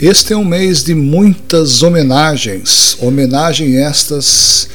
Este 0.00 0.32
é 0.32 0.36
um 0.36 0.44
mês 0.44 0.84
de 0.84 0.94
muitas 0.94 1.82
homenagens, 1.82 2.96
homenagem 3.00 3.78
estas 3.78 4.68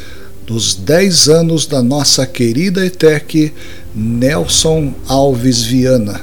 dos 0.45 0.75
10 0.75 1.29
anos 1.29 1.65
da 1.65 1.81
nossa 1.81 2.25
querida 2.25 2.85
ETEC 2.85 3.53
Nelson 3.95 4.93
Alves 5.07 5.61
Viana. 5.63 6.19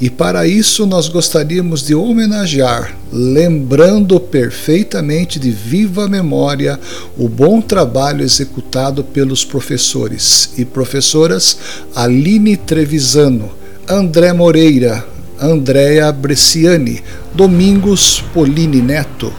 E 0.00 0.10
para 0.10 0.44
isso 0.44 0.84
nós 0.86 1.06
gostaríamos 1.06 1.86
de 1.86 1.94
homenagear, 1.94 2.96
lembrando 3.12 4.18
perfeitamente 4.18 5.38
de 5.38 5.52
viva 5.52 6.08
memória 6.08 6.80
o 7.16 7.28
bom 7.28 7.60
trabalho 7.60 8.24
executado 8.24 9.04
pelos 9.04 9.44
professores 9.44 10.50
e 10.58 10.64
professoras 10.64 11.56
Aline 11.94 12.56
Trevisano, 12.56 13.52
André 13.88 14.32
Moreira, 14.32 15.11
Andréa 15.42 16.12
Bresciani, 16.12 17.02
Domingos 17.34 18.22
Polini 18.32 18.80
Neto, 18.80 19.32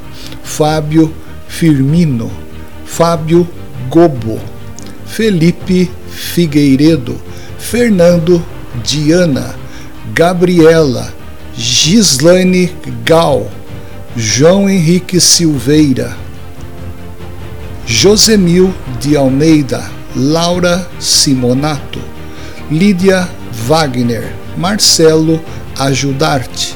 Fábio 0.43 1.13
Firmino, 1.47 2.29
Fábio 2.85 3.47
Gobo, 3.89 4.37
Felipe 5.05 5.89
Figueiredo, 6.09 7.15
Fernando 7.57 8.43
Diana, 8.83 9.55
Gabriela, 10.13 11.13
Gislaine 11.55 12.75
Gal, 13.05 13.49
João 14.17 14.69
Henrique 14.69 15.21
Silveira, 15.21 16.17
Josemil 17.85 18.73
de 18.99 19.15
Almeida, 19.15 19.89
Laura 20.13 20.85
Simonato, 20.99 21.99
Lídia 22.69 23.29
Wagner, 23.67 24.33
Marcelo 24.57 25.41
Ajudarte, 25.77 26.75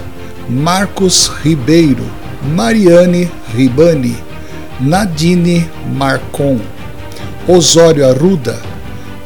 Marcos 0.50 1.32
Ribeiro, 1.44 2.04
Mariane 2.56 3.30
Ribani, 3.56 4.18
Nadine 4.80 5.70
Marcon, 5.96 6.60
Osório 7.48 8.10
Arruda, 8.10 8.60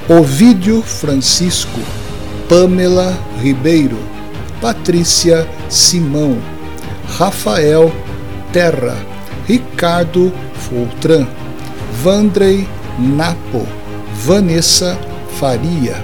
Ovídio 0.09 0.81
Francisco, 0.81 1.79
Pamela 2.49 3.17
Ribeiro, 3.41 3.97
Patrícia 4.59 5.47
Simão, 5.69 6.37
Rafael 7.17 7.91
Terra, 8.51 8.97
Ricardo 9.47 10.31
Foltran, 10.53 11.27
Vandrei 12.03 12.67
Napo, 12.99 13.65
Vanessa 14.25 14.99
Faria. 15.39 16.03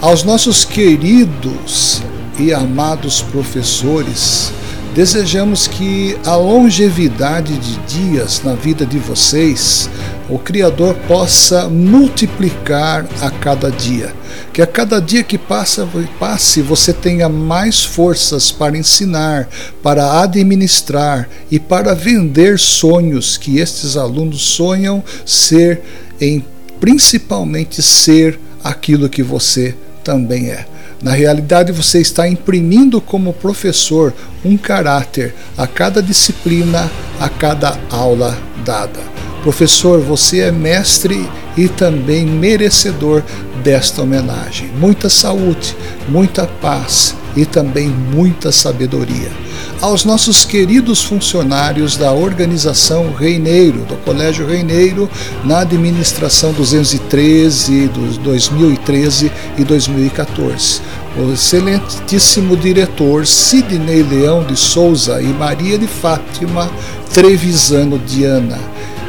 Aos 0.00 0.24
nossos 0.24 0.64
queridos 0.64 2.02
e 2.38 2.52
amados 2.52 3.22
professores, 3.22 4.52
desejamos 4.94 5.66
que 5.66 6.16
a 6.24 6.34
longevidade 6.36 7.56
de 7.56 7.76
dias 7.86 8.42
na 8.42 8.54
vida 8.54 8.84
de 8.84 8.98
vocês, 8.98 9.88
o 10.28 10.38
Criador 10.38 10.94
possa 11.08 11.68
multiplicar 11.68 13.06
a 13.20 13.30
cada 13.30 13.70
dia. 13.70 14.14
Que 14.52 14.62
a 14.62 14.66
cada 14.66 15.00
dia 15.00 15.22
que 15.22 15.36
passa, 15.36 15.88
passe, 16.18 16.62
você 16.62 16.92
tenha 16.92 17.28
mais 17.28 17.84
forças 17.84 18.50
para 18.52 18.76
ensinar, 18.76 19.48
para 19.82 20.22
administrar 20.22 21.28
e 21.50 21.58
para 21.58 21.94
vender 21.94 22.58
sonhos 22.58 23.36
que 23.36 23.58
estes 23.58 23.96
alunos 23.96 24.42
sonham 24.42 25.02
ser, 25.26 25.82
em 26.20 26.44
principalmente 26.80 27.82
ser 27.82 28.38
aquilo 28.62 29.08
que 29.08 29.22
você 29.22 29.74
também 30.04 30.50
é. 30.50 30.66
Na 31.02 31.12
realidade, 31.12 31.72
você 31.72 32.00
está 32.00 32.28
imprimindo 32.28 33.00
como 33.00 33.32
professor 33.32 34.12
um 34.44 34.56
caráter 34.56 35.34
a 35.56 35.66
cada 35.66 36.02
disciplina, 36.02 36.90
a 37.18 37.28
cada 37.28 37.78
aula 37.90 38.36
dada. 38.64 39.00
Professor, 39.42 40.00
você 40.00 40.40
é 40.40 40.52
mestre 40.52 41.26
e 41.56 41.68
também 41.68 42.26
merecedor 42.26 43.22
desta 43.62 44.02
homenagem. 44.02 44.68
Muita 44.78 45.08
saúde, 45.08 45.74
muita 46.06 46.46
paz 46.46 47.14
e 47.34 47.46
também 47.46 47.88
muita 47.88 48.52
sabedoria 48.52 49.49
aos 49.80 50.04
nossos 50.04 50.44
queridos 50.44 51.02
funcionários 51.02 51.96
da 51.96 52.12
organização 52.12 53.12
Reineiro, 53.14 53.78
do 53.86 53.96
Colégio 54.04 54.46
Reineiro, 54.46 55.08
na 55.42 55.60
administração 55.60 56.52
213, 56.52 57.88
dos 57.88 58.18
2013 58.18 59.32
e 59.56 59.64
2014. 59.64 60.82
O 61.16 61.32
excelentíssimo 61.32 62.56
diretor 62.56 63.26
Sidney 63.26 64.02
Leão 64.02 64.44
de 64.44 64.54
Souza 64.54 65.20
e 65.22 65.26
Maria 65.26 65.78
de 65.78 65.86
Fátima 65.86 66.70
Trevisano 67.12 67.98
Diana, 67.98 68.58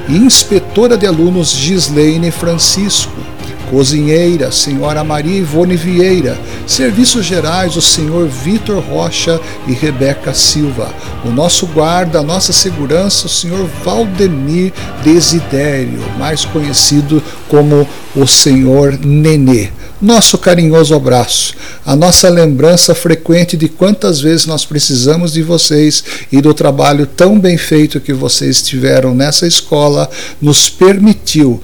e 0.08 0.16
inspetora 0.16 0.98
de 0.98 1.06
alunos 1.06 1.52
Gislaine 1.52 2.32
Francisco, 2.32 3.12
Cozinheira, 3.70 4.52
senhora 4.52 5.04
Maria 5.04 5.38
Ivone 5.38 5.76
Vieira. 5.76 6.38
Serviços 6.72 7.26
gerais, 7.26 7.76
o 7.76 7.82
senhor 7.82 8.30
Vitor 8.30 8.82
Rocha 8.82 9.38
e 9.68 9.74
Rebeca 9.74 10.34
Silva. 10.34 10.90
O 11.26 11.30
nosso 11.30 11.68
guarda, 11.68 12.20
a 12.20 12.24
nossa 12.24 12.54
segurança, 12.54 13.26
o 13.26 13.30
senhor 13.30 13.68
Valdemir 13.84 14.72
Desidério, 15.04 16.00
mais 16.18 16.46
conhecido 16.46 17.22
como 17.50 17.86
o 18.16 18.26
senhor 18.26 18.98
Nenê 18.98 19.70
nosso 20.02 20.38
carinhoso 20.38 20.96
abraço, 20.96 21.54
a 21.86 21.96
nossa 21.96 22.28
lembrança 22.28 22.96
frequente 22.96 23.56
de 23.56 23.70
quantas 23.70 24.20
vezes 24.20 24.48
nós 24.48 24.66
precisamos 24.66 25.34
de 25.34 25.44
vocês 25.44 26.04
e 26.32 26.42
do 26.42 26.56
trabalho 26.56 27.06
tão 27.06 27.40
bem 27.40 27.56
feito 27.56 28.00
que 28.00 28.12
vocês 28.12 28.64
tiveram 28.64 29.14
nessa 29.14 29.46
escola, 29.46 30.10
nos 30.42 30.70
permitiu 30.70 31.62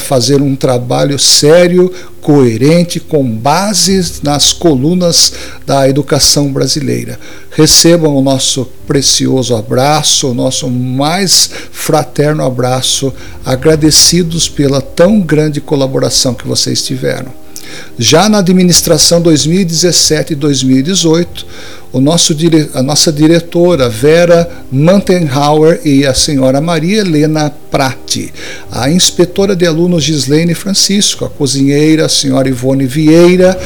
fazer 0.00 0.42
um 0.42 0.56
trabalho 0.56 1.18
sério, 1.18 1.92
coerente, 2.20 2.98
com 2.98 3.24
bases 3.24 4.20
nas 4.20 4.52
colunas 4.52 5.32
da 5.64 5.88
educação 5.88 6.52
brasileira. 6.52 7.20
Recebam 7.52 8.16
o 8.16 8.22
nosso 8.22 8.66
precioso 8.86 9.54
abraço, 9.54 10.30
o 10.30 10.34
nosso 10.34 10.68
mais 10.68 11.48
fraterno 11.70 12.44
abraço, 12.44 13.12
agradecidos 13.44 14.48
pela 14.48 14.80
tão 14.80 15.20
grande 15.20 15.60
colaboração 15.60 16.34
que 16.34 16.48
vocês 16.48 16.82
tiveram. 16.82 17.45
Já 17.98 18.28
na 18.28 18.38
administração 18.38 19.20
2017 19.20 20.32
e 20.32 20.36
2018, 20.36 21.46
o 21.92 22.00
nosso, 22.00 22.36
a 22.74 22.82
nossa 22.82 23.12
diretora 23.12 23.88
Vera 23.88 24.48
Mantenhauer 24.70 25.80
e 25.84 26.04
a 26.04 26.12
senhora 26.12 26.60
Maria 26.60 27.00
Helena 27.00 27.50
Prati, 27.70 28.32
a 28.70 28.90
inspetora 28.90 29.56
de 29.56 29.66
alunos 29.66 30.04
Gislaine 30.04 30.54
Francisco, 30.54 31.24
a 31.24 31.30
cozinheira 31.30 32.06
a 32.06 32.08
senhora 32.08 32.48
Ivone 32.48 32.86
Vieira, 32.86 33.58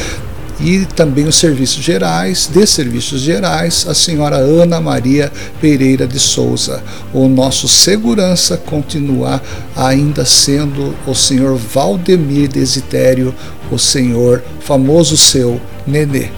e 0.62 0.84
também 0.84 1.26
os 1.26 1.36
serviços 1.36 1.82
gerais, 1.82 2.48
de 2.52 2.66
serviços 2.66 3.22
gerais, 3.22 3.86
a 3.88 3.94
senhora 3.94 4.36
Ana 4.36 4.80
Maria 4.80 5.32
Pereira 5.60 6.06
de 6.06 6.18
Souza. 6.18 6.82
O 7.14 7.28
nosso 7.28 7.66
segurança 7.66 8.58
continua 8.58 9.40
ainda 9.74 10.24
sendo 10.24 10.94
o 11.06 11.14
senhor 11.14 11.56
Valdemir 11.56 12.48
Desitério, 12.48 13.34
o 13.70 13.78
senhor 13.78 14.42
famoso 14.60 15.16
seu 15.16 15.60
Nenê. 15.86 16.28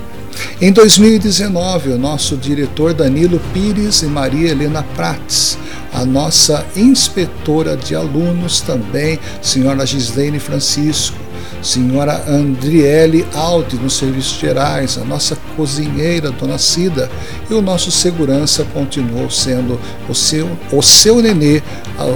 Em 0.61 0.73
2019, 0.73 1.91
o 1.91 1.99
nosso 1.99 2.37
diretor 2.37 2.95
Danilo 2.95 3.41
Pires 3.53 4.03
e 4.03 4.07
Maria 4.07 4.51
Helena 4.51 4.83
Prates, 4.95 5.59
a 5.93 6.05
nossa 6.05 6.65
inspetora 6.77 7.77
de 7.77 7.95
alunos 7.95 8.61
também, 8.61 9.19
senhora 9.43 9.85
Gislaine 9.85 10.39
Francisco, 10.39 11.19
senhora 11.61 12.25
Andriele 12.29 13.27
Aldi 13.35 13.77
nos 13.77 13.97
serviços 13.97 14.39
gerais, 14.39 14.97
a 14.99 15.05
nossa 15.05 15.37
cozinheira, 15.57 16.31
dona 16.31 16.59
Cida, 16.59 17.11
e 17.51 17.55
o 17.55 17.63
nosso 17.63 17.91
segurança 17.91 18.65
continuou 18.73 19.31
sendo 19.31 19.79
o 20.09 20.15
seu, 20.15 20.49
o 20.73 20.83
seu 20.83 21.21
nenê, 21.21 21.63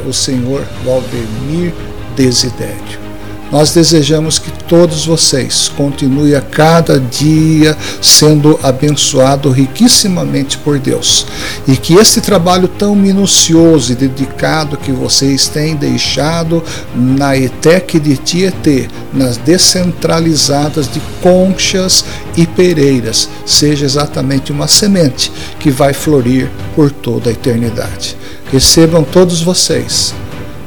o 0.07 0.13
senhor 0.13 0.65
Valdemir 0.85 1.75
Desidério. 2.17 3.06
Nós 3.51 3.73
desejamos 3.73 4.41
que 4.41 4.51
todos 4.65 5.07
vocês 5.07 5.69
continuem 5.77 6.35
a 6.35 6.41
cada 6.41 6.99
dia 6.99 7.77
sendo 8.03 8.59
abençoado 8.61 9.51
riquissimamente 9.51 10.59
por 10.59 10.81
Deus 10.81 11.27
e 11.67 11.77
que 11.77 11.95
esse 11.95 12.21
trabalho 12.21 12.67
tão 12.67 12.97
minucioso 12.97 13.93
e 13.93 13.95
dedicado 13.95 14.77
que 14.77 14.91
vocês 14.91 15.47
têm 15.47 15.77
deixado 15.77 16.63
na 16.95 17.37
ETEC 17.37 18.01
de 18.01 18.17
Tietê, 18.17 18.89
nas 19.13 19.37
descentralizadas 19.37 20.91
de 20.91 21.01
Conchas 21.23 22.05
e 22.37 22.47
Pereiras, 22.47 23.29
seja 23.45 23.85
exatamente 23.85 24.51
uma 24.51 24.67
semente 24.67 25.31
que 25.61 25.71
vai 25.71 25.93
florir 25.93 26.51
por 26.75 26.91
toda 26.91 27.31
a 27.31 27.33
eternidade. 27.33 28.17
Recebam 28.51 29.05
todos 29.05 29.41
vocês 29.41 30.15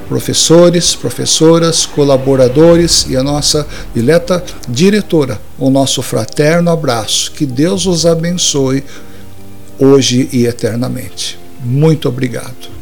professores, 0.09 0.95
professoras, 0.95 1.85
colaboradores 1.85 3.05
e 3.07 3.15
a 3.15 3.23
nossa 3.23 3.65
dileta 3.93 4.43
diretora, 4.67 5.39
o 5.57 5.69
nosso 5.69 6.01
fraterno 6.01 6.71
abraço. 6.71 7.31
Que 7.31 7.45
Deus 7.45 7.85
os 7.85 8.07
abençoe 8.07 8.83
hoje 9.77 10.27
e 10.33 10.45
eternamente. 10.47 11.39
Muito 11.63 12.09
obrigado. 12.09 12.78